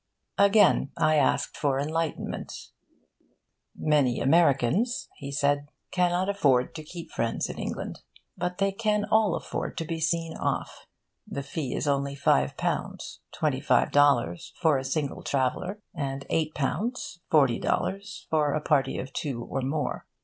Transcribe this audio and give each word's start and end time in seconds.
Again 0.39 0.89
I 0.97 1.15
asked 1.17 1.55
for 1.55 1.79
enlightenment. 1.79 2.69
'Many 3.75 4.19
Americans,' 4.19 5.07
he 5.17 5.31
said, 5.31 5.67
'cannot 5.91 6.27
afford 6.27 6.73
to 6.73 6.83
keep 6.83 7.11
friends 7.11 7.51
in 7.51 7.59
England. 7.59 8.01
But 8.35 8.57
they 8.57 8.71
can 8.71 9.05
all 9.05 9.35
afford 9.35 9.77
to 9.77 9.85
be 9.85 9.99
seen 9.99 10.35
off. 10.35 10.87
The 11.27 11.43
fee 11.43 11.75
is 11.75 11.87
only 11.87 12.15
five 12.15 12.57
pounds 12.57 13.19
(twenty 13.31 13.59
five 13.61 13.91
dollars) 13.91 14.53
for 14.59 14.79
a 14.79 14.83
single 14.83 15.21
traveller; 15.21 15.83
and 15.93 16.25
eight 16.31 16.55
pounds 16.55 17.19
(forty 17.29 17.59
dollars) 17.59 18.25
for 18.31 18.55
a 18.55 18.59
party 18.59 18.97
of 18.97 19.13
two 19.13 19.43
or 19.43 19.61
more. 19.61 20.07